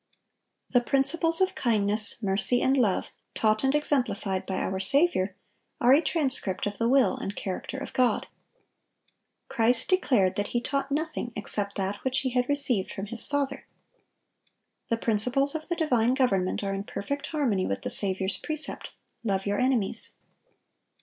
[0.71, 5.35] The principles of kindness, mercy, and love, taught and exemplified by our Saviour,
[5.79, 8.25] are a transcript of the will and character of God.
[9.47, 13.67] Christ declared that He taught nothing except that which He had received from His Father.
[14.87, 18.93] The principles of the divine government are in perfect harmony with the Saviour's precept,
[19.23, 20.13] "Love your enemies."